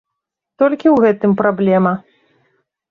Толькі 0.61 0.87
ў 0.95 1.05
гэтым 1.05 1.31
праблема. 1.43 1.93